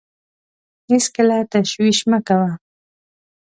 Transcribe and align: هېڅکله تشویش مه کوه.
هېڅکله 0.91 1.37
تشویش 1.51 1.99
مه 2.09 2.19
کوه. 2.27 2.51